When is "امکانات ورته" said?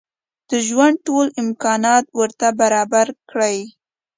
1.43-2.47